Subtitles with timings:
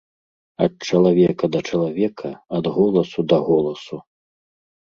[0.65, 4.01] Ад чалавека да чалавека, ад голасу да голасу.